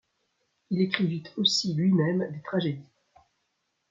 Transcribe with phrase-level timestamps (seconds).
[0.71, 2.89] Il écrivit aussi lui-même des tragédies.